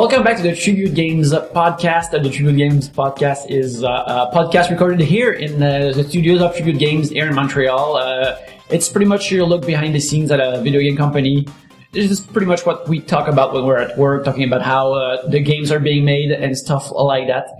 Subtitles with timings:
[0.00, 2.10] Welcome back to the Tribute Games podcast.
[2.12, 6.54] The Tribute Games podcast is uh, a podcast recorded here in uh, the studios of
[6.56, 7.98] Tribute Games here in Montreal.
[7.98, 8.38] Uh,
[8.70, 11.46] it's pretty much your look behind the scenes at a video game company.
[11.92, 14.94] This is pretty much what we talk about when we're at work, talking about how
[14.94, 17.50] uh, the games are being made and stuff like that.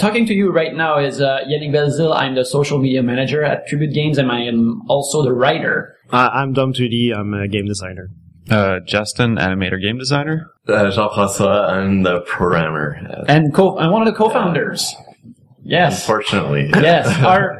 [0.00, 2.12] Talking to you right now is Yannick Belzil.
[2.12, 5.94] I'm the social media manager at Tribute Games, and I am also the writer.
[6.10, 7.16] I'm Dom 2D.
[7.16, 8.10] I'm a game designer.
[8.50, 10.50] Uh, Justin, animator game designer.
[10.66, 13.24] Uh, Jean-François, I'm the programmer.
[13.28, 14.94] And co- I'm one of the co-founders.
[15.62, 16.00] Yes.
[16.02, 16.68] Unfortunately.
[16.74, 17.06] Yes.
[17.24, 17.59] Our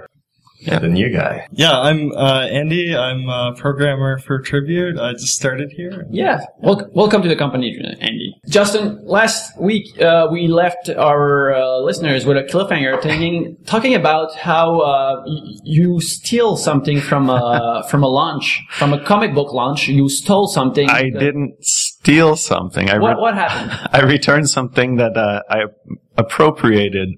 [0.67, 1.47] the new guy.
[1.53, 2.95] Yeah, I'm uh, Andy.
[2.97, 4.99] I'm a programmer for Tribute.
[4.99, 6.07] I just started here.
[6.11, 6.41] Yeah.
[6.59, 8.35] Wel- welcome to the company, Andy.
[8.49, 14.35] Justin, last week uh, we left our uh, listeners with a cliffhanger talking, talking about
[14.35, 19.53] how uh, y- you steal something from a, from a launch, from a comic book
[19.53, 19.89] launch.
[19.89, 20.89] You stole something.
[20.91, 22.91] I didn't steal something.
[22.91, 23.89] I What, re- what happened?
[23.93, 25.65] I returned something that uh, I
[26.17, 27.09] appropriated.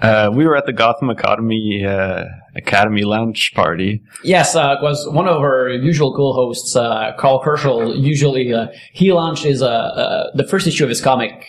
[0.00, 2.24] Uh, we were at the Gotham Academy uh,
[2.54, 4.02] Academy launch party.
[4.24, 7.98] Yes, uh, it was one of our usual co-hosts, uh, Karl Kerschl.
[7.98, 11.46] Usually, uh, he launched his uh, uh, the first issue of his comic,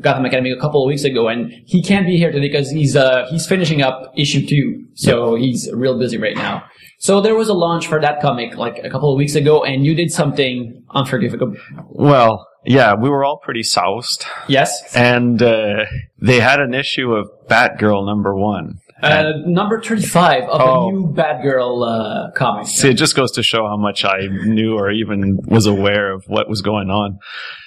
[0.00, 2.94] Gotham Academy, a couple of weeks ago, and he can't be here today because he's
[2.94, 6.64] uh, he's finishing up issue two, so he's real busy right now.
[6.98, 9.84] So there was a launch for that comic like a couple of weeks ago, and
[9.84, 11.54] you did something unforgivable.
[11.88, 15.84] Well, yeah, we were all pretty soused, Yes, and uh,
[16.18, 18.80] they had an issue of Batgirl number one.
[19.04, 20.88] Uh, number thirty-five of Oh.
[20.88, 22.66] a new Batgirl uh, comic.
[22.66, 26.24] See, it just goes to show how much I knew or even was aware of
[26.26, 27.18] what was going on.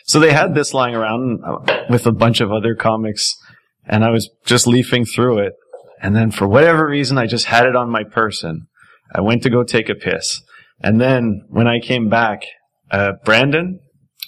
[0.06, 3.36] So they had this lying around uh, with a bunch of other comics,
[3.86, 5.54] and I was just leafing through it.
[6.02, 8.68] And then for whatever reason, I just had it on my person.
[9.14, 10.42] I went to go take a piss.
[10.82, 12.44] And then when I came back,
[12.92, 13.80] uh, Brenden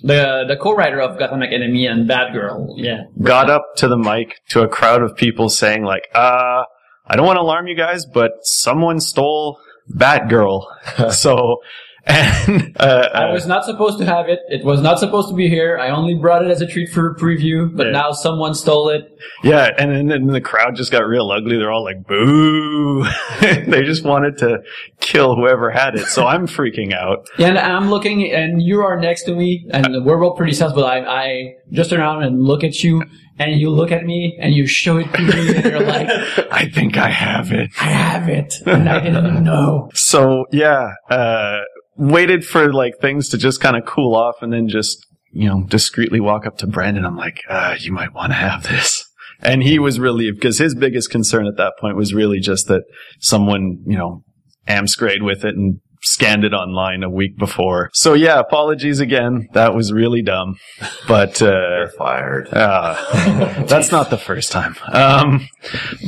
[0.02, 2.74] The the co-writer of Gotham Academy and Batgirl.
[2.78, 3.04] Yeah.
[3.22, 6.64] got up to the mic to a crowd of people saying like, uh,
[7.10, 9.60] I don't want to alarm you guys, but someone stole
[9.92, 10.66] Batgirl.
[11.12, 11.58] so,
[12.06, 14.40] and, uh, I was not supposed to have it.
[14.50, 15.78] It was not supposed to be here.
[15.78, 17.92] I only brought it as a treat for a preview, but Yeah.
[17.92, 19.02] now someone stole it.
[19.44, 21.58] Yeah, and then, then the crowd just got real ugly.
[21.58, 23.04] They're all like, boo.
[23.42, 24.60] they just wanted to
[25.02, 26.08] kill whoever had it.
[26.08, 27.28] So I'm freaking out.
[27.40, 30.84] And I'm looking, and you are next to me, and we're both pretty sus, but
[30.86, 33.04] I, I just turn around and look at you,
[33.40, 36.08] and you look at me, and you show it to me, and you're like,
[36.52, 37.72] I think I have it.
[37.80, 39.90] I have it, and I didn't even know.
[39.94, 41.60] So yeah, uh,
[42.00, 45.64] waited for like things to just kind of cool off and then just, you know,
[45.68, 47.06] discreetly walk up to Brenden.
[47.06, 49.06] I'm like, uh, you might want to have this.
[49.42, 52.84] And he was relieved because his biggest concern at that point was really just that
[53.20, 54.24] someone, you know,
[54.68, 57.90] amscrayed with it and scanned it online a week before.
[57.94, 59.48] So yeah, apologies again.
[59.54, 60.58] That was really dumb.
[61.08, 62.50] But, uh, You're fired.
[62.54, 64.76] uh, that's not the first time.
[64.92, 65.48] Um,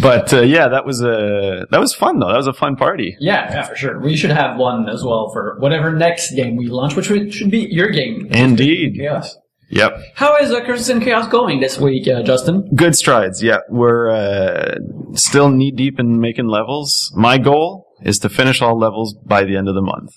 [0.02, 2.30] but uh, yeah, that was a that was fun though.
[2.30, 3.16] That was a fun party.
[3.20, 4.00] Yeah, yeah, for sure.
[4.00, 7.68] We should have one as well for whatever next game we launch, which should be
[7.70, 8.28] your game.
[8.32, 8.96] Indeed.
[8.96, 9.38] Chaos.
[9.72, 10.04] Yep.
[10.16, 12.70] How is uh, Curses and Chaos going this week, uh, Justin?
[12.76, 13.42] Good strides.
[13.42, 14.76] Yeah, we're uh,
[15.14, 17.12] still knee deep in making levels.
[17.16, 20.12] My goal is to finish all levels by the end of the month.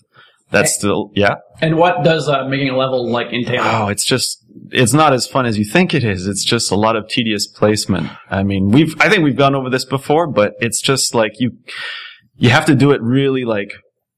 [0.50, 1.36] That's still yeah.
[1.60, 3.62] And what does uh, making a level like entail?
[3.62, 6.26] Oh, it's just it's not as fun as you think it is.
[6.26, 8.10] It's just a lot of tedious placement.
[8.30, 11.58] I mean, we've I think we've gone over this before, but it's just like you
[12.36, 13.74] you have to do it really like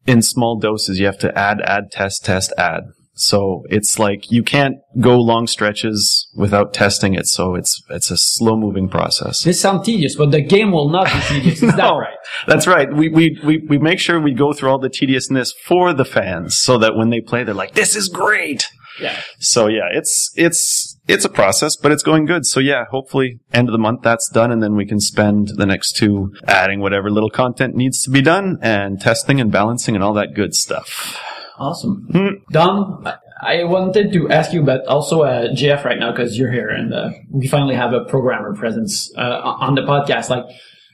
[0.06, 0.98] in small doses.
[0.98, 2.82] You have to add, add, test, test, add.
[3.16, 7.26] So it's like you can't go long stretches without testing it.
[7.26, 9.42] So it's it's a slow moving process.
[9.42, 11.62] This sounds tedious, but the game will not be tedious.
[11.62, 12.16] Is that right?
[12.46, 12.92] That's right.
[12.92, 16.58] We, we, we, we make sure we go through all the tediousness for the fans
[16.58, 18.66] so that when they play, they're like, this is great.
[19.00, 19.20] Yeah.
[19.38, 22.46] So yeah, it's, it's, it's a process, but it's going good.
[22.46, 25.66] So yeah, hopefully end of the month that's done and then we can spend the
[25.66, 30.02] next two adding whatever little content needs to be done and testing and balancing and
[30.02, 31.20] all that good stuff.
[31.58, 32.06] Awesome.
[32.12, 32.28] Hmm.
[32.52, 36.50] Dom, I- I wanted to ask you about also uh, Jeff right now because you're
[36.50, 40.30] here and uh, we finally have a programmer presence uh, on the podcast.
[40.30, 40.44] Like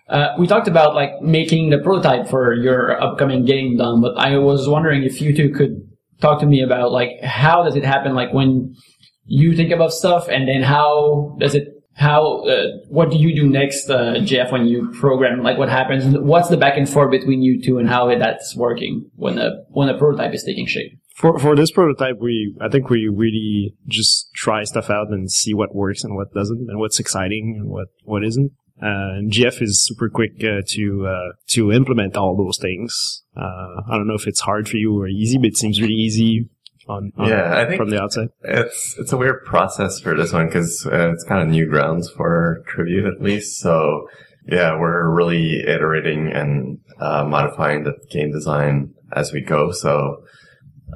[0.09, 4.01] uh, we talked about like making the prototype for your upcoming game, Dom.
[4.01, 5.89] But I was wondering if you two could
[6.21, 8.17] talk to me about like how does it happen?
[8.17, 8.75] Like when
[9.25, 11.69] you think about stuff and then how does it
[12.07, 12.21] how
[12.55, 16.49] uh, what do you do next uh, jeff when you program like what happens what's
[16.49, 19.97] the back and forth between you two and how that's working when a when a
[19.97, 24.65] prototype is taking shape For for this prototype, we I think we really just try
[24.65, 28.25] stuff out and see what works and what doesn't, and what's exciting and what what
[28.25, 28.51] isn't.
[28.83, 33.23] Uh, and Jeff is super quick uh, to uh, to implement all those things.
[33.37, 36.01] Uh, I don't know if it's hard for you or easy, but it seems really
[36.09, 36.49] easy
[36.89, 38.29] on, on Yeah, I think- from the outside.
[38.43, 42.11] It's it's a weird process for this one because uh, it's kind of new grounds
[42.11, 43.59] for tribute at least.
[43.59, 44.09] So
[44.47, 49.71] yeah, we're really iterating and uh, modifying the game design as we go.
[49.71, 50.25] So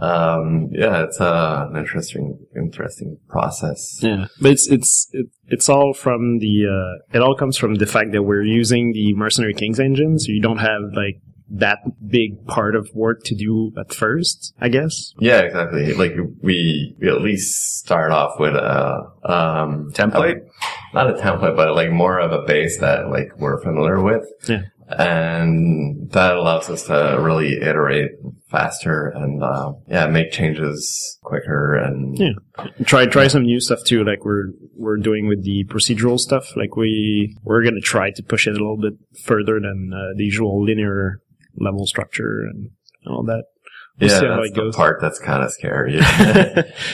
[0.00, 3.98] um, yeah, it's uh, an interesting interesting process.
[4.02, 7.86] Yeah, but it's it's it, it's all from the uh, it all comes from the
[7.86, 11.78] fact that we're using the Mercenary Kings engine, so you don't have like that
[12.08, 15.12] big part of work to do at first, I guess.
[15.20, 15.94] Yeah, exactly.
[15.94, 20.40] Like we we at least start off with a um, Template?
[20.42, 24.24] a- not a template, but like more of a base that like we're familiar with.
[24.48, 24.62] Yeah.
[24.88, 28.12] And that allows us to really iterate
[28.50, 32.30] faster and uh, yeah, make changes quicker and Yeah.
[32.84, 36.56] Try try some new stuff too, like we're we're doing with the procedural stuff.
[36.56, 40.24] Like we we're gonna try to push it a little bit further than uh, the
[40.24, 41.20] usual linear
[41.58, 42.70] level structure and
[43.06, 43.44] all that.
[43.98, 45.94] We'll yeah, that's the part that's kind of scary.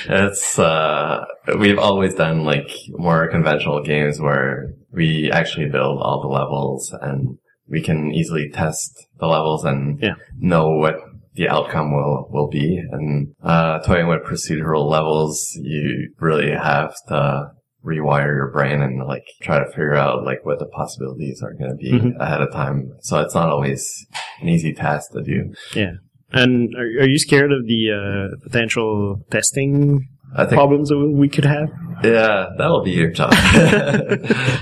[0.09, 1.25] it's uh,
[1.59, 7.39] we've always done like more conventional games where we actually build all the levels and
[7.69, 10.15] we can easily test the levels and Yeah.
[10.39, 10.97] know what
[11.35, 12.81] the outcome will will be.
[12.93, 17.51] And uh, toying with procedural levels, you really have to
[17.85, 21.71] rewire your brain and like try to figure out like what the possibilities are going
[21.71, 22.17] to be Mhm.
[22.21, 22.93] ahead of time.
[23.01, 24.07] So it's not always
[24.41, 25.53] an easy task to do.
[25.75, 25.95] Yeah.
[26.33, 31.29] And are, are you scared of the uh, potential testing I think problems that we
[31.29, 31.71] could have?
[32.05, 33.33] Yeah, that'll be your job.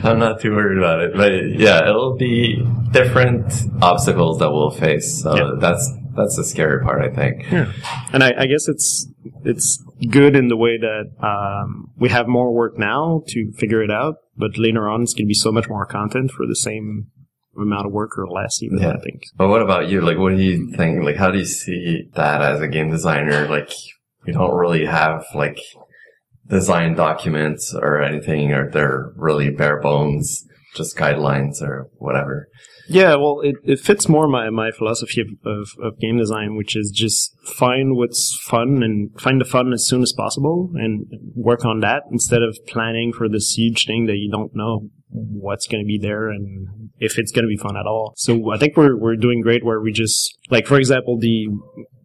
[0.03, 5.23] I'm not too worried about it, but yeah, it'll be different obstacles that we'll face.
[5.23, 5.51] So Yeah.
[5.61, 7.51] that's that's the scary part, I think.
[8.13, 9.09] And I, I guess it's
[9.45, 13.91] it's good in the way that um, we have more work now to figure it
[13.91, 17.09] out, but later on it's going to be so much more content for the same
[17.57, 18.79] amount of work or less, even.
[18.79, 18.93] Yeah.
[18.93, 19.23] I think.
[19.37, 20.01] But what about you?
[20.01, 21.05] Like, what do you think?
[21.05, 23.49] Like, how do you see that as a game designer?
[23.49, 23.73] Like,
[24.27, 25.59] we don't really have like
[26.47, 32.49] design documents or anything, or they're really bare bones, just guidelines or whatever.
[32.89, 36.75] Yeah, well, it, it fits more my, my philosophy of, of, of game design, which
[36.75, 41.07] is just find what's fun and find the fun as soon as possible and
[41.37, 45.69] work on that instead of planning for this huge thing that you don't know what's
[45.69, 48.13] going to be there and if it's going to be fun at all.
[48.17, 51.47] So I think we're, we're doing great where we just, like, for example, the,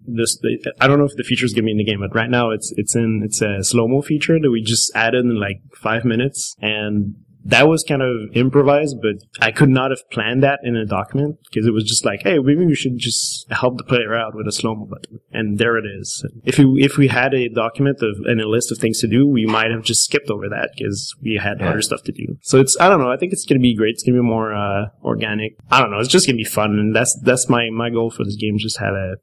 [0.05, 0.39] this,
[0.79, 2.51] I don't know if the feature is to be in the game, but right now
[2.51, 6.55] it's, it's in, it's a slow-mo feature that we just added in like five minutes
[6.61, 7.15] and
[7.47, 11.37] that was kind of improvised, but I could not have planned that in a document
[11.49, 14.47] because it was just like, hey, maybe we should just help the player out with
[14.47, 16.25] a slow mo button, and there it is.
[16.43, 19.27] If we if we had a document of and a list of things to do,
[19.27, 21.69] we might have just skipped over that because we had Yeah.
[21.69, 22.37] other stuff to do.
[22.41, 23.11] So it's I don't know.
[23.11, 23.91] I think it's gonna be great.
[23.93, 25.53] It's gonna be more uh, organic.
[25.69, 25.99] I don't know.
[25.99, 28.57] It's just gonna be fun, and that's that's my my goal for this game.
[28.57, 29.15] Just have a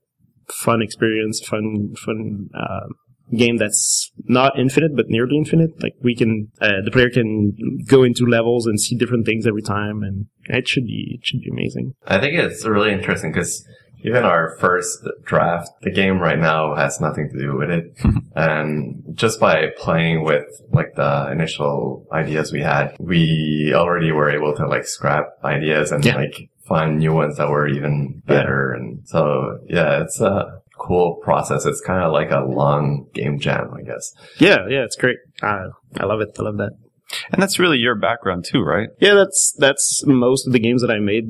[0.53, 2.49] fun experience, fun fun.
[2.55, 2.87] Uh,
[3.37, 7.53] game that's not infinite but nearly infinite like we can uh, the player can
[7.87, 11.41] go into levels and see different things every time and it should be it should
[11.41, 13.67] be amazing I think it's really interesting because
[14.05, 17.97] even our first draft, the game right now has nothing to do with it.
[18.35, 24.57] and just by playing with like the initial ideas we had, we already were able
[24.57, 26.17] to like scrap ideas and Yeah.
[26.17, 28.73] like find new ones that were even better.
[28.73, 31.65] And so, yeah, it's a cool process.
[31.67, 34.13] It's kind of like a long game jam, I guess.
[34.41, 35.69] yeah yeah it's great uh,
[36.03, 36.73] i love it i love that
[37.33, 38.89] And that's really your background too, right?
[39.07, 41.27] yeah that's that's most of the games that i made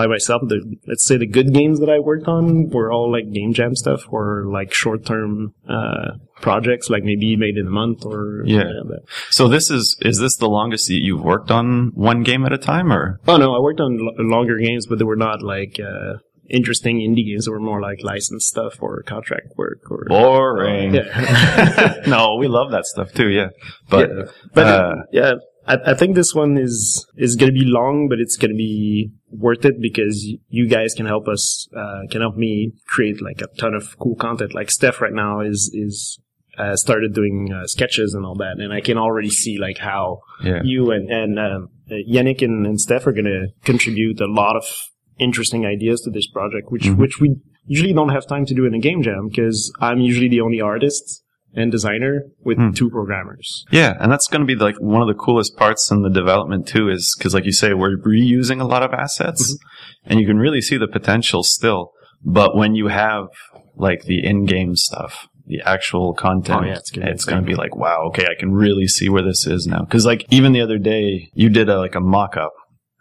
[0.00, 3.26] by myself the, let's say the good games that i worked on were all like
[3.32, 6.08] game jam stuff or like short-term uh,
[6.40, 8.70] projects like maybe made in a month or Yeah.
[8.90, 11.66] but- So this is is this the longest that you've worked on
[12.10, 14.96] one game at a time, or Oh no, I worked on lo- longer games, but
[14.98, 16.14] they were not like uh,
[16.50, 17.46] interesting indie games.
[17.46, 20.04] They were more like licensed stuff or contract work or.
[20.08, 20.94] boring?
[20.94, 22.02] Yeah.
[22.06, 23.28] no, we love that stuff too.
[23.28, 23.48] Yeah,
[23.88, 24.22] but Yeah.
[24.52, 25.32] But uh, yeah,
[25.66, 28.56] I, I think this one is is going to be long, but it's going to
[28.56, 33.40] be worth it because you guys can help us, uh, can help me create like
[33.40, 34.54] a ton of cool content.
[34.54, 36.18] Like Steph right now is is.
[36.58, 40.18] Uh, started doing uh, sketches and all that, and I can already see like how
[40.42, 44.26] yeah, you and and um, uh, Yannick and, and Steph are going to contribute a
[44.26, 44.64] lot of
[45.20, 46.96] interesting ideas to this project, which Mhm.
[46.96, 47.36] which we
[47.66, 50.60] usually don't have time to do in a game jam because I'm usually the only
[50.60, 51.22] artist
[51.54, 52.70] and designer with Hmm.
[52.70, 53.64] two programmers.
[53.72, 56.66] yeah, and that's going to be like one of the coolest parts in the development
[56.66, 59.58] too, is because like you say, we're reusing a lot of assets,
[60.06, 61.90] and you can really see the potential still.
[62.24, 63.26] But when you have
[63.76, 67.74] like the in-game stuff, the actual content, Oh, yeah, it's it's going to be like,
[67.74, 69.80] wow, okay, I can really see where this is now.
[69.80, 72.52] Because like even the other day, you did a, like a mock-up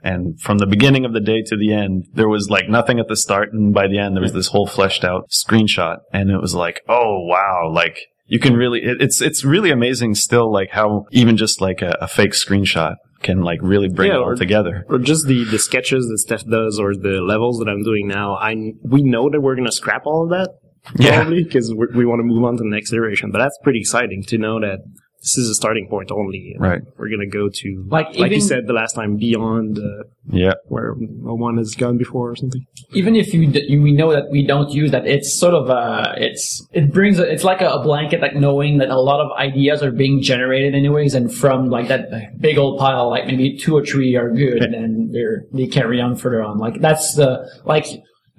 [0.03, 3.08] And from the beginning of the day to the end, there was like nothing at
[3.08, 3.51] the start.
[3.53, 5.98] And by the end, there was this whole fleshed out screenshot.
[6.13, 7.70] And it was like, oh, wow.
[7.74, 11.82] Like you can really, it, it's, it's really amazing still, like how even just like
[11.82, 14.86] a, a fake screenshot can like really bring Yeah, it all or- together.
[14.88, 18.36] or just the, the sketches that Steph does or the levels that I'm doing now,
[18.36, 20.50] I we know that we're going to scrap all of that
[20.98, 21.15] Yeah.
[21.24, 23.32] probably because we want to move on to the next iteration.
[23.32, 24.79] But that's pretty exciting to know that
[25.21, 26.55] this is a starting point only.
[26.57, 26.81] Right.
[26.97, 30.53] We're going to go to Like, like you said the last time beyond uh, Yeah.
[30.67, 32.65] where no one has gone before or something.
[32.93, 35.69] even if you, d- you we know that we don't use that, it's sort of
[35.69, 39.19] uh it's it brings a, it's like a, a blanket, like knowing that a lot
[39.19, 42.03] of ideas are being generated anyways, and from like that
[42.39, 45.99] big old pile, like maybe two or three are good, and then they're they carry
[45.99, 46.57] on further on.
[46.59, 47.29] Like that's the
[47.65, 47.85] like.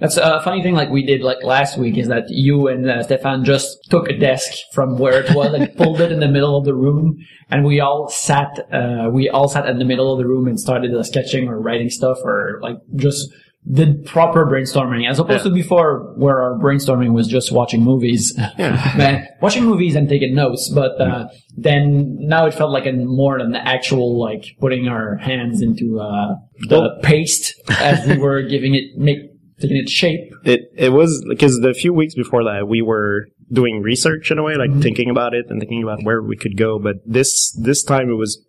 [0.00, 3.02] That's a funny thing, like we did like last week, is that you and uh,
[3.02, 6.57] Stefan just took a desk from where it was and pulled it in the middle
[6.57, 7.19] of the room,
[7.50, 10.59] and we all sat, uh, we all sat in the middle of the room and
[10.59, 13.28] started uh, sketching or writing stuff or like just
[13.71, 18.35] did proper brainstorming as opposed to before where our brainstorming was just watching movies.
[18.59, 21.28] Man, watching movies and taking notes but uh,
[21.59, 26.37] then now it felt like a more than actual like putting our hands into uh,
[26.71, 29.29] the paste as we were giving it make
[29.61, 33.83] taking it shape It it was because the few weeks before that we were doing
[33.83, 36.79] research in a way, like thinking about it and thinking about where we could go.
[36.79, 38.43] But this this time it was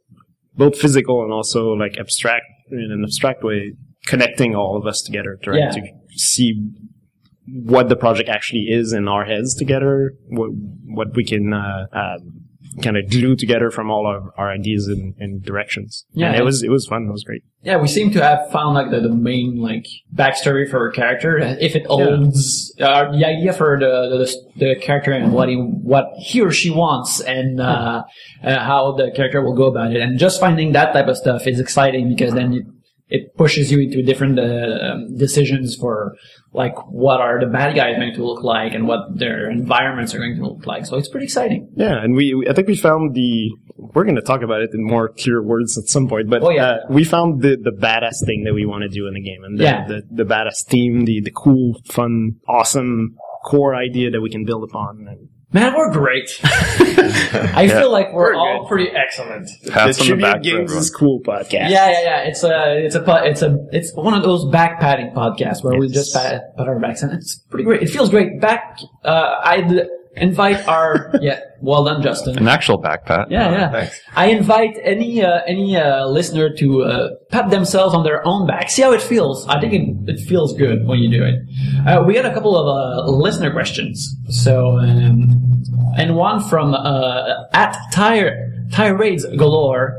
[0.55, 3.73] both physical and also like abstract in an abstract way,
[4.05, 5.71] connecting all of us together, trying Yeah.
[5.71, 5.81] to
[6.17, 6.53] see
[7.47, 10.49] what the project actually is in our heads together, what
[10.85, 12.45] what we can uh, um,
[12.81, 16.05] kind of glue together from all of our ideas and, and directions.
[16.13, 17.07] Yeah, and it was it was fun.
[17.07, 17.43] It was great.
[17.63, 21.37] yeah we seem to have found like the, the main like backstory for a character
[21.37, 24.27] if it holds uh, the idea for the, the
[24.63, 28.03] the character and what he what he or she wants and uh,
[28.43, 31.45] uh, how the character will go about it and just finding that type of stuff
[31.45, 32.65] is exciting because then it,
[33.13, 34.43] it pushes you into different uh,
[34.87, 36.15] um, decisions for
[36.53, 40.19] like what are the bad guys going to look like and what their environments are
[40.19, 42.75] going to look like so it's pretty exciting Yeah, and we, we I think we
[42.75, 43.51] found the
[43.93, 46.51] we're going to talk about it in more clear words at some point, but Oh,
[46.51, 46.65] yeah.
[46.65, 49.43] uh, we found the the badass thing that we want to do in the game,
[49.43, 49.87] and the, Yeah.
[49.87, 52.13] the the badass theme, the the cool, fun,
[52.47, 55.05] awesome core idea that we can build upon.
[55.09, 58.67] And man we're great i feel like we're, We're all good.
[58.69, 61.51] pretty excellent Pats the on the back for Games is cool podcast.
[61.69, 62.21] Yeah, yeah, yeah.
[62.23, 65.87] It's a, it's a, it's a, it's one of those back patting podcasts where we
[65.87, 67.81] just pat, pat our backs, and it's pretty great.
[67.83, 68.39] It feels great.
[68.41, 72.37] Back, uh, I'd invite our, yeah, well done, Justin.
[72.37, 73.31] An actual backpack pat.
[73.31, 73.71] Yeah, yeah.
[73.71, 74.01] Thanks.
[74.15, 78.69] I invite any uh, any uh, listener to uh, pat themselves on their own back.
[78.69, 79.47] See how it feels.
[79.47, 81.35] I think it, it feels good when you do it.
[81.87, 84.15] Uh, we got a couple of uh, listener questions.
[84.29, 85.63] So, um,
[85.97, 89.97] and one from uh, at tire tirades galore.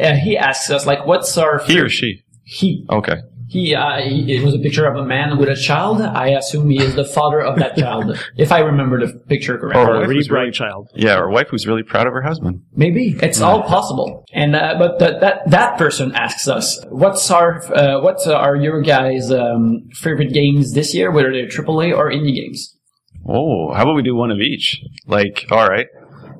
[0.00, 2.22] Uh, he asks us like, "What's our He or she.
[2.44, 3.16] he Okay.
[3.52, 6.00] He, uh, he, it was a picture of a man with a child.
[6.00, 9.82] I assume he is the father of that child, if I remember the picture correctly.
[9.82, 10.88] Or a wife really was really- child.
[10.94, 12.62] Yeah, or wife who's really proud of her husband.
[12.74, 14.24] Maybe it's all possible.
[14.32, 18.80] And uh, but th- that that person asks us, "What's our uh, what are your
[18.80, 21.10] guys' um, favorite games this year?
[21.10, 22.76] Whether they're AAA or indie games?"
[23.28, 24.80] Oh, how about we do one of each?
[25.06, 25.86] Like, all right.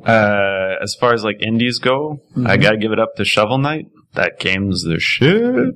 [0.04, 3.87] Uh, as far as like indies go, I gotta give it up to Shovel Knight.
[4.14, 5.75] That game's the shit.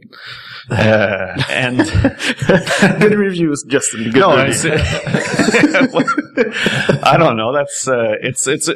[0.70, 1.78] Uh, and
[3.00, 4.10] good reviews, Justin.
[4.10, 4.72] Good no, reviews.
[7.02, 7.52] I don't know.
[7.52, 8.68] That's uh, it's it's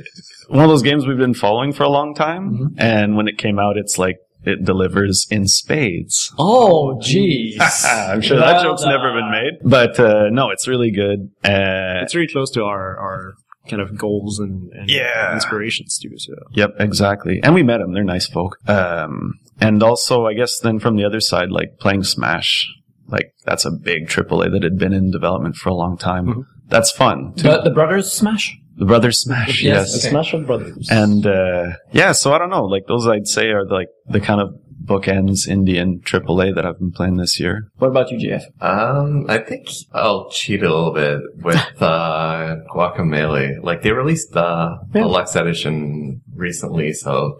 [0.48, 3.58] one of those games we've been following for a long time, and when it came
[3.58, 6.32] out, it's like it delivers in spades.
[6.38, 7.56] Oh, jeez.
[7.84, 11.30] I'm sure that Well joke's never been made, but uh, no, it's really good.
[11.44, 13.34] Uh, it's really close to our our
[13.70, 15.32] kind of goals and, and Yeah.
[15.34, 16.10] inspirations too.
[16.18, 17.40] So Yep, exactly.
[17.42, 17.92] And we met them.
[17.94, 18.56] They're nice folk.
[18.68, 22.66] Um, and also, I guess then from the other side, like playing Smash,
[23.08, 26.26] like that's a big AAA that had been in development for a long time.
[26.26, 26.42] Mhm.
[26.68, 27.32] That's fun.
[27.36, 27.44] too.
[27.44, 28.56] The, the brothers Smash.
[28.76, 29.98] the Brothers Smash, Yes, yes.
[30.04, 30.10] okay.
[30.10, 30.88] Smash of Brothers.
[30.90, 32.64] And, uh, yeah, so I don't know.
[32.64, 36.90] Like those I'd say are like the kind of bookends Indian AAA that I've been
[36.92, 37.68] playing this year.
[37.78, 38.42] What about you, JF?
[38.62, 43.62] Um, I think I'll cheat a little bit with uh, Guacamelee.
[43.62, 45.02] Like they released the Yeah.
[45.02, 47.38] deluxe edition recently, so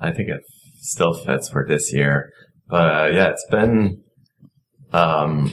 [0.00, 0.42] I think it
[0.80, 2.30] still fits for this year.
[2.68, 4.02] But uh, yeah, it's been
[4.92, 5.50] um,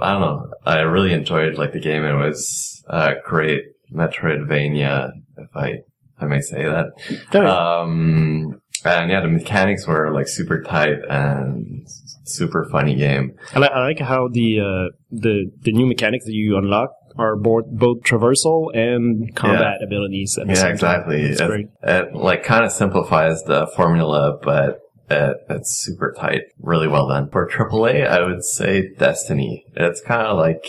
[0.00, 0.50] I don't know.
[0.64, 2.04] I really enjoyed like the game.
[2.04, 3.62] It was uh, great
[3.92, 5.82] Metroidvania, if I if
[6.20, 7.44] I may say that.
[7.46, 11.86] Um, and yeah, the mechanics were like super tight and
[12.24, 13.34] super funny game.
[13.54, 17.36] I, li- I like how the uh, the the new mechanics that you unlock are
[17.36, 20.38] both both traversal and combat abilities.
[20.38, 21.22] At the Yeah, exactly.
[21.22, 21.66] It's It, great.
[21.82, 24.78] it like kind of simplifies the formula, but
[25.10, 27.28] It, it's super tight, really well done.
[27.30, 29.64] For AAA, I would say Destiny.
[29.76, 30.64] It's kind of like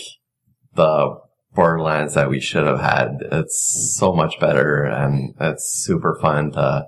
[0.74, 1.16] the
[1.54, 3.18] Borderlands that we should have had.
[3.32, 6.84] It's so much better and it's super fun to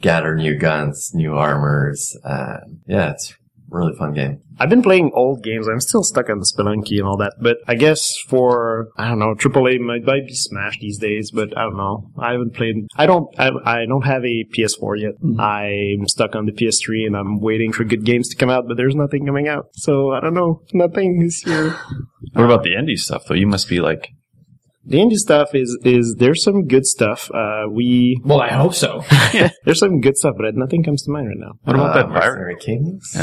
[0.00, 2.16] gather new guns, new armors.
[2.24, 3.34] And yeah, it's
[3.70, 4.40] really fun game.
[4.60, 5.68] I've been playing old games.
[5.68, 7.34] I'm still stuck on the Spelunky and all that.
[7.40, 11.30] But I guess for I don't know, AAA might, might be Smash these days.
[11.30, 12.10] But I don't know.
[12.18, 12.86] I haven't played.
[12.96, 13.28] I don't.
[13.38, 15.12] I, I don't have a PS4 yet.
[15.22, 15.38] Mhm.
[15.40, 18.66] I'm stuck on the PS3 and I'm waiting for good games to come out.
[18.66, 19.68] But there's nothing coming out.
[19.74, 20.62] So I don't know.
[20.72, 21.76] Nothing this year.
[22.32, 23.34] What about the indie stuff though?
[23.34, 24.08] You must be like,
[24.88, 27.30] The indie stuff is is there's some good stuff.
[27.32, 29.04] Uh, we Well, I hope so.
[29.64, 31.52] there's some good stuff, but nothing comes to mind right now.
[31.64, 32.24] what about Uh, that virus?
[32.26, 33.04] Mercenary Kings?
[33.14, 33.20] Is,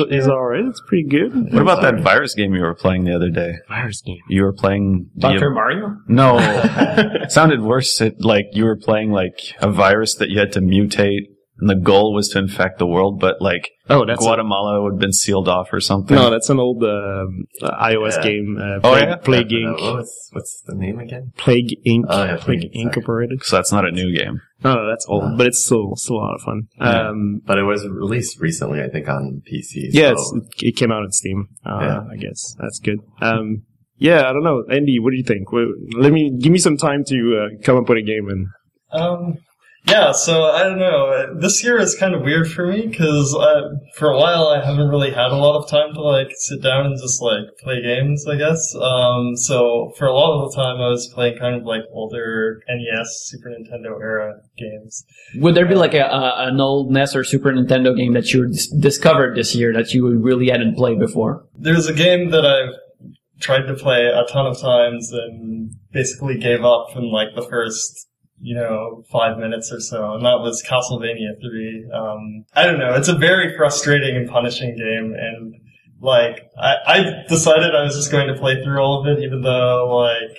[0.00, 0.64] Oh, is alright.
[0.64, 1.52] It's pretty good.
[1.52, 3.52] what about that virus game you were playing the other day?
[3.68, 4.18] virus game?
[4.28, 5.50] You were playing the- Dr.
[5.50, 5.96] Mario?
[6.08, 8.00] No, it sounded worse.
[8.00, 11.26] It, like you were playing like a virus that you had to mutate,
[11.60, 13.20] and the goal was to infect the world.
[13.20, 16.14] But like Oh, that's a- Guatemala would have been sealed off or something.
[16.16, 18.22] no, that's an old um, uh, iOS Yeah.
[18.22, 18.56] game.
[18.60, 19.16] Uh, Oh, Plague, yeah?
[19.16, 19.94] Plague Inc.
[19.96, 21.32] What's, what's the name again?
[21.36, 22.04] Plague Inc.
[22.08, 22.82] Oh, yeah, Plague Plague, Inc.
[22.82, 23.42] Incorporated.
[23.44, 24.40] so that's not a new game.
[24.62, 25.34] No, no, that's old, Uh.
[25.36, 26.62] but it's still still a lot of fun.
[26.78, 27.08] Yeah.
[27.08, 29.88] Um, But it was released recently, I think, on PC.
[29.92, 31.48] yeah, so- it's, it came out on Steam.
[31.64, 32.00] Uh, Yeah.
[32.12, 32.98] I guess that's good.
[33.20, 33.62] Um,
[33.98, 34.98] yeah, I don't know, Andy.
[34.98, 35.48] What do you think?
[35.52, 38.46] Let me give me some time to uh, come up with a game and
[38.92, 39.34] Um,
[39.86, 41.34] yeah, so I don't know.
[41.38, 43.32] This year is kind of weird for me because
[43.96, 46.86] for a while I haven't really had a lot of time to like sit down
[46.86, 48.26] and just like play games.
[48.26, 48.74] I guess.
[48.74, 52.62] Um, so for a lot of the time I was playing kind of like older
[52.68, 55.04] NES, Super Nintendo era games.
[55.36, 58.48] Would there be like a, a an old NES or Super Nintendo game that you
[58.48, 61.44] dis- discovered this year that you really hadn't played before?
[61.54, 62.74] There's a game that I've
[63.40, 68.06] tried to play a ton of times and basically gave up in like the first,
[68.40, 71.90] you know, five minutes or so, and that was Castlevania 3.
[71.94, 75.54] Um, I don't know, it's a very frustrating and punishing game, and
[76.00, 79.42] like, I, I decided I was just going to play through all of it, even
[79.42, 80.38] though like,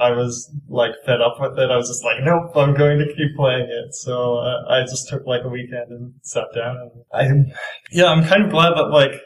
[0.00, 1.70] I was like fed up with it.
[1.70, 3.94] I was just like, nope, I'm going to keep playing it.
[3.94, 6.90] So uh, I just took like a weekend and sat down.
[7.12, 7.54] And I,
[7.92, 9.20] yeah, I'm kind of glad that like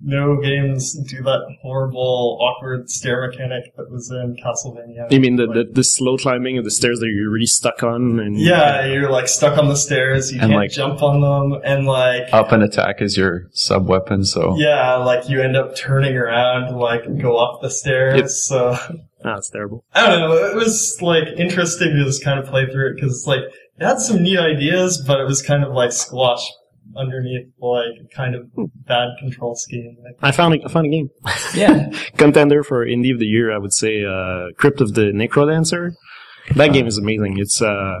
[0.00, 5.10] no games do that horrible, awkward stair mechanic that was in Castlevania.
[5.10, 7.82] you mean the, Like, the the slow climbing of the stairs that you're really stuck
[7.82, 10.32] on and yeah, you're like stuck on the stairs.
[10.32, 13.88] You And, can't like- jump on them, and like Up and attack is your sub
[13.88, 14.24] weapon.
[14.24, 18.16] So yeah, like you end up turning around to like go up the stairs.
[18.16, 18.28] Yep.
[18.28, 18.78] So
[19.24, 19.84] Ah, it's terrible.
[19.94, 20.32] I don't know.
[20.32, 23.40] It was like interesting to just kind of play through it because it's like
[23.80, 26.52] it had some neat ideas, but it was kind of like squashed
[26.96, 28.48] underneath like kind of
[28.86, 29.96] bad control scheme.
[30.02, 31.10] Like, I found a, I found a game.
[31.54, 31.90] Yeah.
[32.16, 35.92] Contender for Indie of the Year, I would say uh, Crypt of the Necrodancer.
[36.54, 37.38] That game is amazing.
[37.38, 38.00] It's uh,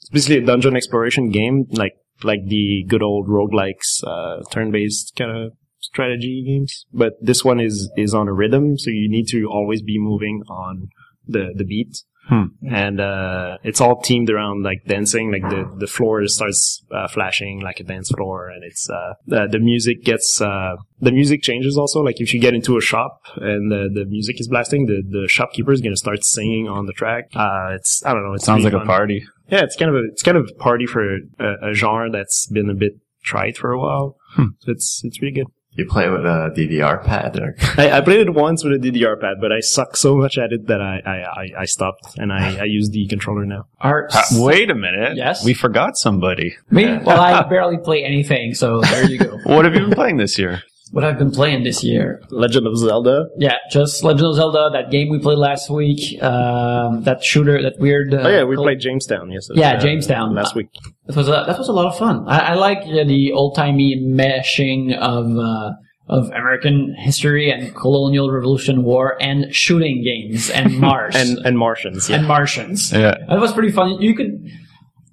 [0.00, 5.30] it's basically a dungeon exploration game, like like the good old roguelikes, uh, turn-based kind
[5.30, 6.86] of strategy games.
[6.92, 10.42] But this one is is on a rhythm, so you need to always be moving
[10.48, 10.88] on
[11.26, 12.02] the the beat.
[12.28, 12.44] Hmm.
[12.70, 15.30] And uh, it's all teamed around like dancing.
[15.30, 19.46] Like the the floor starts uh, flashing like a dance floor, and it's uh, the,
[19.50, 22.00] the music gets uh, the music changes also.
[22.00, 25.28] Like if you get into a shop and the, the music is blasting, the the
[25.28, 27.24] shopkeeper is gonna start singing on the track.
[27.34, 28.34] Uh, it's I don't know.
[28.34, 29.24] It sounds like a party.
[29.48, 32.46] Yeah, it's kind of a it's kind of a party for a, a genre that's
[32.46, 34.16] been a bit tried for a while.
[34.30, 34.48] Hmm.
[34.60, 35.46] So it's it's really good.
[35.76, 39.20] You play with a DDR pad or I, I played it once with a DDR
[39.20, 42.32] pad, but I suck so much at it that I I, I, I stopped and
[42.32, 43.66] I, I use the controller now.
[43.80, 45.16] Our, Uh, wait a minute.
[45.16, 45.44] Yes?
[45.44, 46.56] we forgot somebody.
[46.70, 46.84] me?
[46.98, 49.38] Well, I barely play anything, so there you go.
[49.44, 50.62] What have you been playing this year?
[50.92, 52.22] What I've been playing this year.
[52.30, 53.26] Legend of Zelda.
[53.38, 57.78] Yeah, just Legend of Zelda, that game we played last week, um, that shooter, that
[57.78, 58.12] weird.
[58.14, 59.60] Uh, Oh yeah, we col- played Jamestown yesterday.
[59.60, 60.34] Yeah, Jamestown.
[60.34, 60.68] last week.
[61.06, 62.24] That was a, that was a lot of fun.
[62.28, 65.72] I, I like uh, the old timey meshing of uh,
[66.06, 72.10] of American history and colonial revolution war and shooting games and Mars And and Martians.
[72.10, 72.16] Yeah.
[72.18, 72.92] and Martians.
[72.92, 74.00] Yeah, That was pretty fun.
[74.02, 74.46] You could.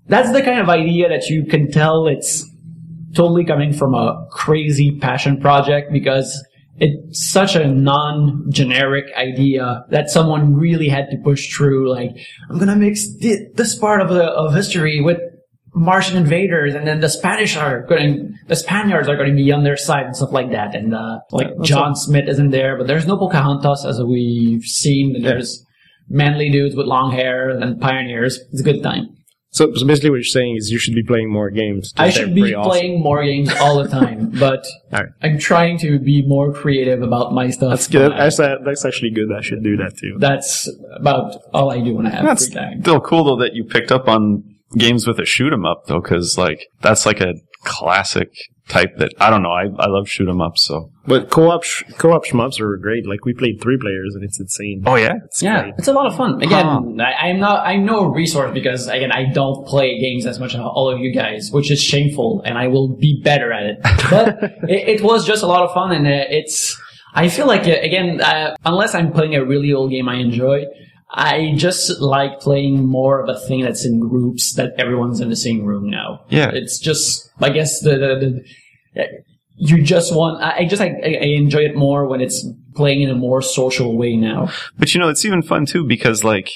[0.08, 2.46] That's the kind of idea that you can tell it's
[3.14, 6.44] totally coming from a crazy passion project because
[6.78, 11.90] it's such a non-generic idea that someone really had to push through.
[11.92, 12.12] Like,
[12.50, 15.20] I'm gonna mix thi- this part of the of history with
[15.74, 19.64] Martian invaders, and then the Spanish are going, the Spaniards are going to be on
[19.64, 20.76] their side and stuff like that.
[20.76, 25.16] And uh, like that's John Smith isn't there, but there's no Pocahontas as we've seen.
[25.16, 25.66] And There's
[26.10, 28.40] manly dudes with long hair and pioneers.
[28.52, 29.16] It's a good time.
[29.54, 31.94] So, so basically, what you're saying is you should be playing more games.
[31.98, 32.70] I should be awesome.
[32.70, 35.10] playing more games all the time, but All right.
[35.22, 37.72] I'm trying to be more creative about my stuff.
[37.72, 38.12] That's good.
[38.12, 39.28] when I- That's, uh, that's actually good.
[39.38, 40.16] I should do that too.
[40.20, 42.82] That's about all I do when I have that's free time.
[42.82, 44.44] still cool though that you picked up on
[44.78, 47.34] games with a shoot 'em up though, because like that's like a
[47.64, 48.30] classic
[48.68, 49.52] type that I don't know.
[49.52, 50.58] I, I love shoot 'em up.
[50.58, 53.06] So But co-op sh- co-op shmups are great.
[53.08, 54.84] Like we played three players and it's insane.
[54.86, 55.74] oh yeah, It's Yeah, great.
[55.78, 56.42] it's a lot of fun.
[56.42, 60.54] Again, I, I'm not, I'm no resource because again, I don't play games as much
[60.54, 63.78] as all of you guys, which is shameful, and I will be better at it.
[64.10, 66.80] But it, it was just a lot of fun, and uh, it's.
[67.14, 70.64] I feel like uh, again, uh, unless I'm playing a really old game I enjoy,
[71.14, 75.36] I just like playing more of a thing that's in groups that everyone's in the
[75.36, 76.26] same room now.
[76.30, 76.52] Yeah.
[76.54, 77.30] it's just.
[77.40, 78.44] I guess the the.
[78.96, 79.06] the
[79.56, 80.42] you just want.
[80.42, 83.98] I I just I, I enjoy it more when it's playing in a more social
[83.98, 84.50] way now.
[84.78, 86.50] But you know, it's even fun too because like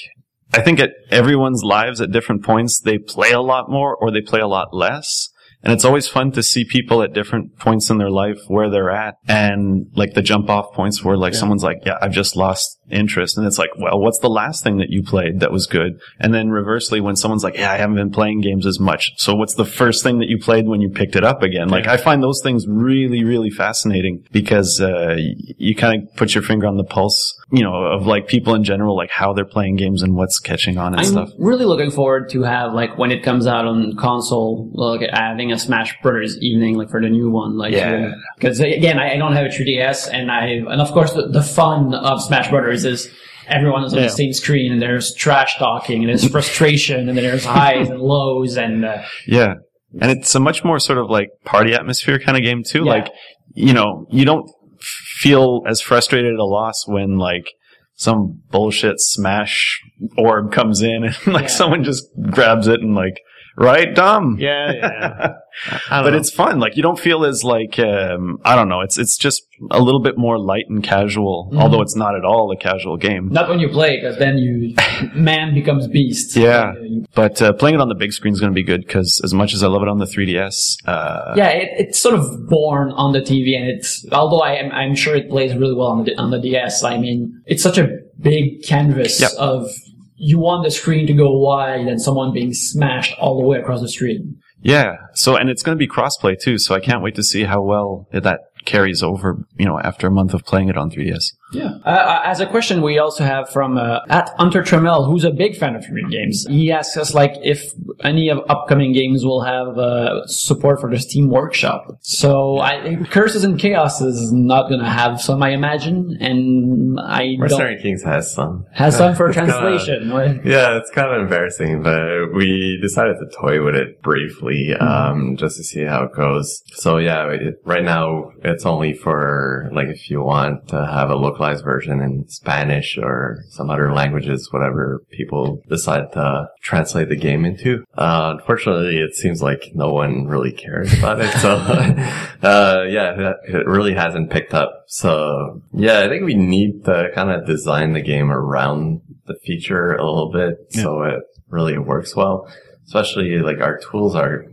[0.52, 4.22] I think at everyone's lives at different points they play a lot more or they
[4.22, 5.28] play a lot less.
[5.66, 8.92] And it's always fun to see people at different points in their life where they're
[8.92, 12.78] at and like the jump off points where like someone's like, yeah, I've just lost
[12.88, 13.36] interest.
[13.36, 16.00] And it's like, well, what's the last thing that you played that was good?
[16.20, 19.10] And then reversely, when someone's like, yeah, I haven't been playing games as much.
[19.16, 21.68] So what's the first thing that you played when you picked it up again?
[21.68, 26.44] Like I find those things really, really fascinating because, uh, you kind of put your
[26.44, 29.74] finger on the pulse, you know, of like people in general, like how they're playing
[29.74, 31.30] games and what's catching on and I'm stuff.
[31.38, 35.55] really looking forward to have like when it comes out on console, like having a
[35.58, 38.12] Smash Brothers evening, like for the new one, like Yeah.
[38.36, 41.42] Because again, I, I don't have a 3DS, and I and of course the, the
[41.42, 43.08] fun of Smash Brothers is
[43.46, 44.06] everyone is on Yeah.
[44.06, 48.00] the same screen, and there's trash talking, and there's frustration, and then there's highs and
[48.00, 49.54] lows, and uh, Yeah.
[50.00, 52.84] And it's a much more sort of like party atmosphere kind of game too.
[52.84, 52.92] Yeah.
[52.92, 53.08] Like,
[53.54, 57.46] you know, you don't feel as frustrated at a loss when like
[57.94, 59.80] some bullshit smash
[60.18, 61.48] orb comes in and like Yeah.
[61.48, 63.18] someone just grabs it and like,
[63.56, 64.36] right, dumb.
[64.38, 65.28] Yeah, yeah.
[65.88, 66.18] But know.
[66.18, 66.58] it's fun.
[66.60, 68.82] Like you don't feel as like um, I don't know.
[68.82, 71.58] It's it's just a little bit more light and casual, Mm-hmm.
[71.62, 73.30] although it's not at all a casual game.
[73.30, 74.74] not when you play, because then you
[75.14, 76.36] man becomes beast.
[76.36, 76.74] Yeah.
[77.14, 79.32] But uh, playing it on the big screen is going to be good because as
[79.32, 82.90] much as I love it on the 3DS, uh, yeah, it, it's sort of born
[82.92, 86.04] on the TV, and it's although I am I'm sure it plays really well on
[86.04, 86.84] the on the DS.
[86.84, 87.88] I mean, it's such a
[88.20, 89.30] big canvas Yep.
[89.38, 89.70] of
[90.16, 93.80] you want the screen to go wide and someone being smashed all the way across
[93.80, 94.40] the screen.
[94.60, 94.96] Yeah.
[95.14, 96.58] So, and it's going to be crossplay too.
[96.58, 100.10] So I can't wait to see how well that carries over, you know, after a
[100.10, 101.32] month of playing it on 3DS.
[101.52, 101.74] Yeah.
[101.84, 105.56] Uh, as a question, we also have from uh, at Hunter Tremel, who's a big
[105.56, 106.44] fan of free games.
[106.48, 107.62] He asks us like if
[108.02, 111.86] any of upcoming games will have uh, support for the Steam Workshop.
[112.00, 117.36] So, I, Curses and Chaos is not going to have some, I imagine, and I
[117.38, 118.66] Mercenary Kings has some.
[118.72, 120.10] has some for It's kinda- translation.
[120.12, 120.44] right?
[120.44, 124.82] Yeah, it's kind of embarrassing, but we decided to toy with it briefly, Mm-hmm.
[124.82, 126.62] um, just to see how it goes.
[126.74, 131.14] So yeah, it, right now it's only for, like, if you want to have a
[131.36, 137.44] localized version in Spanish or some other languages, whatever people decide to translate the game
[137.44, 137.84] into.
[137.96, 141.30] Uh, unfortunately, it seems like no one really cares about it.
[141.34, 141.56] So,
[142.42, 144.84] uh, yeah, it really hasn't picked up.
[144.86, 149.92] So, yeah, I think we need to kind of design the game around the feature
[149.92, 152.50] a little bit so it really works well.
[152.86, 154.46] Especially like our tools are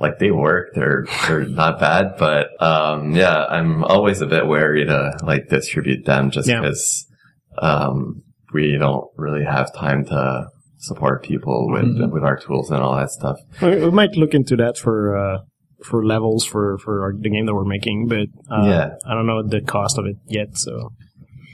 [0.00, 0.68] like they work.
[0.74, 6.04] They're they're not bad, but um yeah, I'm always a bit wary to like distribute
[6.06, 6.60] them just Yeah.
[6.60, 7.06] because
[7.58, 10.46] um we don't really have time to
[10.78, 12.10] support people with Mhm.
[12.10, 13.36] with our tools and all that stuff.
[13.62, 15.38] We, we might look into that for uh,
[15.84, 18.88] for levels for for our, the game that we're making, but uh, Yeah.
[19.06, 20.56] I don't know the cost of it yet.
[20.56, 20.90] So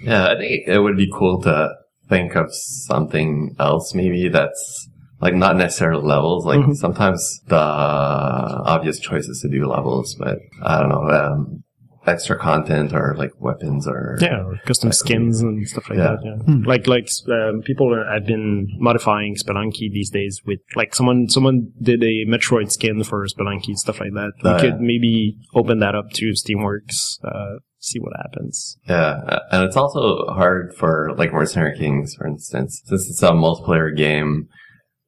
[0.03, 1.71] Yeah, I think it would be cool to
[2.09, 4.89] think of something else maybe that's
[5.21, 6.45] like not necessarily levels.
[6.47, 6.75] Like Mhm.
[6.77, 11.63] sometimes the obvious choice is to do levels, but I don't know, um,
[12.07, 14.93] extra content or like weapons or yeah, or custom Exactly.
[15.17, 16.17] skins and stuff like Yeah.
[16.23, 16.45] that.
[16.47, 16.55] Yeah.
[16.65, 22.03] Like like um, people have been modifying Spelunky these days with like someone someone did
[22.05, 24.33] a Metroid skin for Spelunky stuff like that.
[24.45, 24.79] We Oh, could yeah.
[24.93, 28.79] maybe open that up to Steamworks, uh, see what happens.
[28.89, 33.95] Yeah, and it's also hard for like Mercenary Kings, for instance, since it's a multiplayer
[33.97, 34.47] game.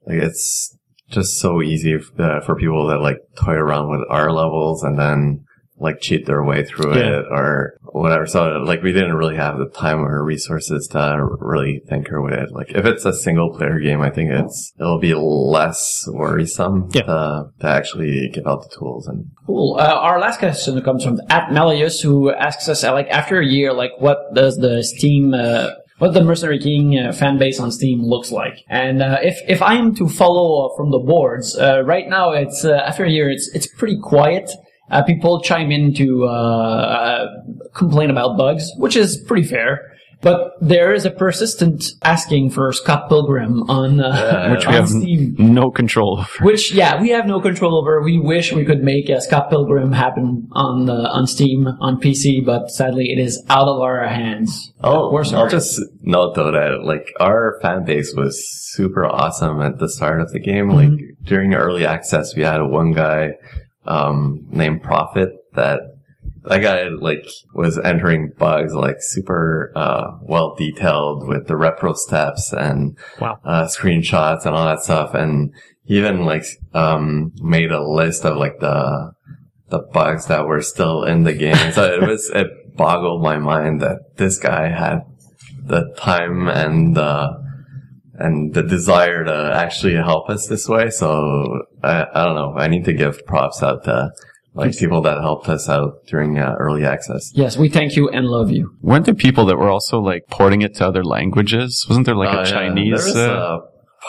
[0.09, 0.77] Like it's
[1.11, 4.99] just so easy f- uh, for people that like toy around with our levels and
[4.99, 5.45] then
[5.81, 7.21] like cheat their way through Yeah.
[7.21, 8.27] it or whatever.
[8.27, 12.51] So like we didn't really have the time or resources to really tinker with it.
[12.51, 17.03] Like if it's a single player game, I think it's it'll be less worrisome Yeah.
[17.03, 19.77] to, to actually give out the tools and Cool.
[19.79, 23.47] Uh, our last question comes from at Melius, who asks us, uh, like, after a
[23.47, 27.71] year, like, what does the Steam, uh, what the Mercenary King uh, fan base on
[27.71, 28.65] Steam looks like?
[28.69, 32.73] And uh, if if I'm to follow from the boards, uh, right now it's uh,
[32.73, 34.51] after a year, it's it's pretty quiet.
[34.91, 37.27] Uh, people chime in to uh, uh,
[37.75, 39.93] complain about bugs, which is pretty fair.
[40.21, 44.89] But there is a persistent asking for Scott Pilgrim on, uh, which we on have
[44.89, 45.37] Steam.
[45.39, 46.45] no control over.
[46.45, 48.03] Which, yeah, we have no control over.
[48.03, 52.45] We wish we could make a Scott Pilgrim happen on uh, on Steam on PC,
[52.45, 54.73] but sadly, it is out of our hands.
[54.83, 59.79] Oh, We're I'll just note though that like our fan base was super awesome at
[59.79, 60.69] the start of the game.
[60.69, 60.95] Mm-hmm.
[60.95, 63.35] Like during early access, we had one guy
[63.87, 65.81] um, named Prophet that
[66.45, 72.53] that guy like was entering bugs like super uh, well detailed with the repro steps
[72.53, 73.39] and Wow.
[73.45, 75.15] uh, screenshots and all that stuff.
[75.15, 75.53] And
[75.85, 79.13] he even like um, made a list of like the
[79.69, 81.73] the bugs that were still in the game.
[81.73, 82.47] So it was it
[82.77, 85.01] boggled my mind that this guy had
[85.65, 87.47] the time and the
[88.15, 90.91] and the desire to actually help us this way.
[90.91, 92.55] So I, I don't know.
[92.57, 94.11] I need to give props out to
[94.55, 97.31] like people that helped us out during uh, early access.
[97.35, 98.77] Yes, we thank you and love you.
[98.83, 101.87] Weren't there people that were also like porting it to other languages?
[101.89, 102.51] Wasn't there like Oh, a yeah.
[102.51, 103.05] Chinese?
[103.05, 103.61] There was uh, a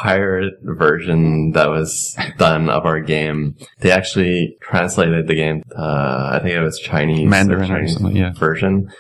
[0.02, 3.56] pirate version that was done of our game.
[3.82, 5.64] They actually translated the game.
[5.76, 8.32] Uh, I think it was Chinese Mandarin or Chinese something, yeah.
[8.34, 8.92] version,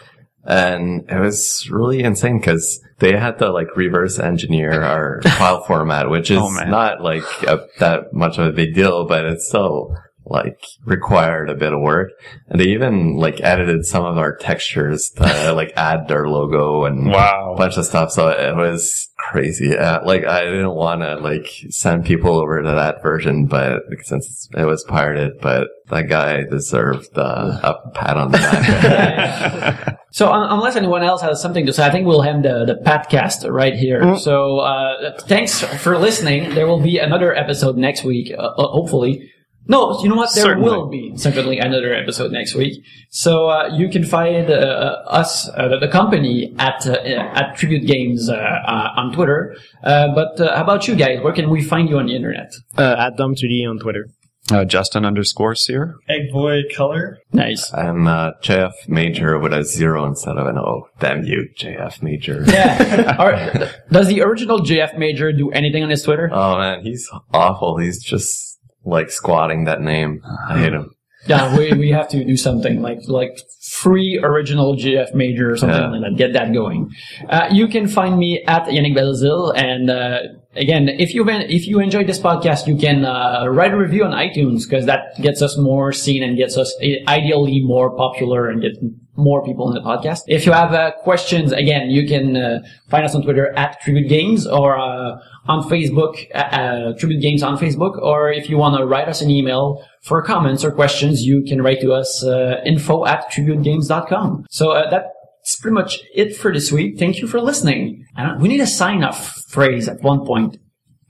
[0.43, 6.10] and it was really insane because they had to like reverse engineer our file format,
[6.10, 9.95] which is Oh, not like a, that much of a big deal, but it's still
[10.25, 12.10] like required a bit of work.
[12.47, 17.08] And they even like edited some of our textures to like add their logo and
[17.08, 17.53] Wow.
[17.53, 18.12] a bunch of stuff.
[18.12, 19.75] So it was crazy.
[19.75, 24.47] Uh, like I didn't want to like send people over to that version, but since
[24.55, 29.95] it was pirated, but that guy deserved uh, a pat on the back.
[30.12, 32.73] So un- unless anyone else has something to say, I think we'll end the, the
[32.84, 34.17] podcast right here.
[34.17, 36.55] So uh, thanks for listening.
[36.55, 39.32] There will be another episode next week, uh, uh, hopefully.
[39.69, 40.34] No, you know what?
[40.34, 40.69] There Certainly.
[40.69, 42.84] will be certainly another episode next week.
[43.12, 46.93] So uh, you can find uh, us, uh, the, the company, at uh,
[47.39, 49.55] at Tribute Games uh, uh, on Twitter.
[49.84, 51.19] Uh, but uh, how about you guys?
[51.23, 52.51] Where can we find you on the internet?
[52.77, 54.08] Uh, at Dom2D on Twitter.
[54.51, 55.93] uh, Justin underscore Cyr.
[56.10, 57.19] Egg Boy Color.
[57.32, 57.71] Nice.
[57.71, 60.88] I'm uh, JF Major with a zero instead of an O.
[60.99, 62.43] Damn you, JF Major.
[62.47, 63.15] Yeah.
[63.19, 63.69] All right.
[63.91, 66.27] Does the original JF Major do anything on his Twitter?
[66.34, 67.77] Oh man, he's awful.
[67.77, 70.23] He's just like squatting that name.
[70.47, 70.91] I hate him.
[71.27, 75.77] Yeah, we, we have to do something like like free original JF major or something
[75.79, 75.89] Yeah.
[75.89, 76.17] like that.
[76.17, 76.91] Get that going.
[77.29, 80.19] Uh, you can find me at Yannick Belzil, and uh,
[80.55, 84.12] again, if you if you enjoyed this podcast, you can uh, write a review on
[84.12, 86.73] iTunes because that gets us more seen and gets us
[87.08, 88.73] ideally more popular and get
[89.17, 90.21] more people in the podcast.
[90.27, 94.08] If you have uh, questions, again, you can uh, find us on Twitter at Tribute
[94.08, 98.77] Games or uh, on Facebook, uh, uh, Tribute Games on Facebook, or if you want
[98.77, 102.62] to write us an email for comments or questions, you can write to us uh,
[102.65, 104.45] info at tributegames.com.
[104.49, 106.97] So uh, that's pretty much it for this week.
[106.97, 108.05] Thank you for listening.
[108.15, 110.57] And we need a sign-off phrase at one point.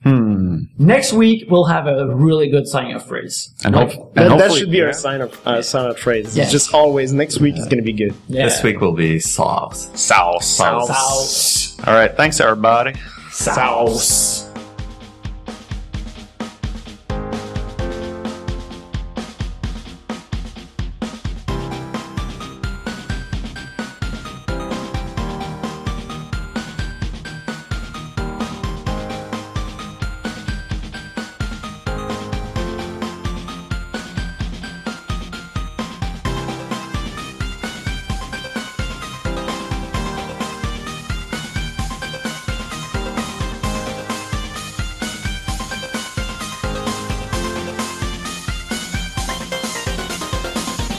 [0.02, 0.60] Hmm.
[0.78, 3.54] Next week we'll have a really good sign-off phrase.
[3.64, 6.34] And, hope, That, and that hopefully, should be our sign up uh, sign up phrase.
[6.36, 6.44] Yeah.
[6.44, 8.14] It's just always next week is going to be good.
[8.26, 8.46] Yeah.
[8.46, 9.90] This week will be sauce.
[10.00, 10.46] Sauce.
[10.56, 10.88] Sauce.
[10.88, 11.86] Sauce.
[11.86, 12.16] All right.
[12.16, 12.94] Thanks, everybody.
[13.30, 14.49] Sauce.